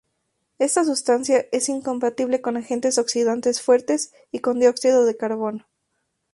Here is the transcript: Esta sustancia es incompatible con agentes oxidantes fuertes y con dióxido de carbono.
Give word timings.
Esta 0.57 0.83
sustancia 0.83 1.45
es 1.51 1.69
incompatible 1.69 2.41
con 2.41 2.57
agentes 2.57 2.97
oxidantes 2.97 3.61
fuertes 3.61 4.11
y 4.31 4.39
con 4.39 4.59
dióxido 4.59 5.05
de 5.05 5.15
carbono. 5.15 5.67